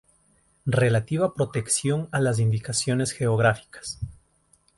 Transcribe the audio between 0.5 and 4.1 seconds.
Relativa protección a las indicaciones geográficas.